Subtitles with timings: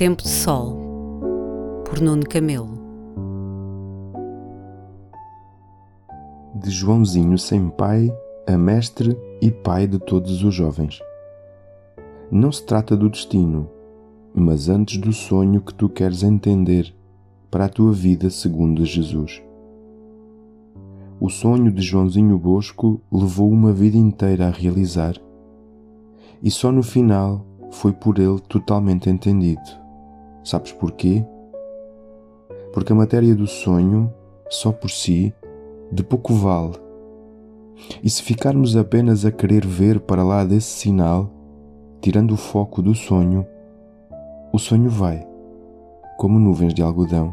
[0.00, 0.78] Tempo de Sol,
[1.84, 2.70] por Nuno Camelo.
[6.54, 8.10] De Joãozinho sem pai
[8.46, 11.00] a mestre e pai de todos os jovens.
[12.30, 13.68] Não se trata do destino,
[14.34, 16.94] mas antes do sonho que tu queres entender
[17.50, 19.42] para a tua vida segundo Jesus.
[21.20, 25.16] O sonho de Joãozinho Bosco levou uma vida inteira a realizar,
[26.42, 29.79] e só no final foi por ele totalmente entendido.
[30.44, 31.24] Sabes porquê?
[32.72, 34.12] Porque a matéria do sonho,
[34.48, 35.34] só por si,
[35.90, 36.74] de pouco vale.
[38.02, 41.30] E se ficarmos apenas a querer ver para lá desse sinal,
[42.00, 43.46] tirando o foco do sonho,
[44.52, 45.26] o sonho vai,
[46.16, 47.32] como nuvens de algodão.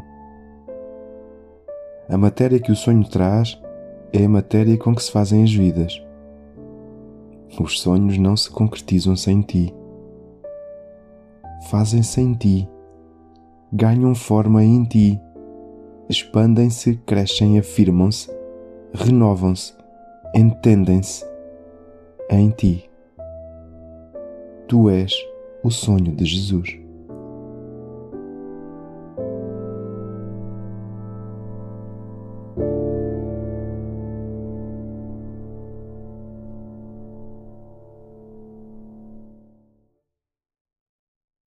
[2.08, 3.60] A matéria que o sonho traz
[4.12, 6.02] é a matéria com que se fazem as vidas.
[7.60, 9.74] Os sonhos não se concretizam sem ti.
[11.70, 12.68] Fazem-se em ti.
[13.72, 15.20] Ganham forma em ti.
[16.08, 18.30] Expandem-se, crescem, afirmam-se,
[18.94, 19.74] renovam-se,
[20.34, 21.24] entendem-se
[22.30, 22.88] em ti.
[24.66, 25.12] Tu és
[25.62, 26.87] o sonho de Jesus.